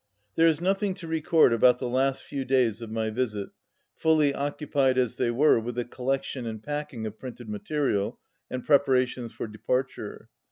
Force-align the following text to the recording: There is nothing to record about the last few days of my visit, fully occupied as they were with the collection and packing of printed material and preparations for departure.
There 0.35 0.47
is 0.47 0.59
nothing 0.59 0.95
to 0.95 1.07
record 1.07 1.53
about 1.53 1.77
the 1.77 1.87
last 1.87 2.23
few 2.23 2.43
days 2.43 2.81
of 2.81 2.89
my 2.89 3.11
visit, 3.11 3.49
fully 3.93 4.33
occupied 4.33 4.97
as 4.97 5.17
they 5.17 5.29
were 5.29 5.59
with 5.59 5.75
the 5.75 5.85
collection 5.85 6.47
and 6.47 6.63
packing 6.63 7.05
of 7.05 7.19
printed 7.19 7.47
material 7.47 8.17
and 8.49 8.65
preparations 8.65 9.31
for 9.31 9.45
departure. 9.45 10.29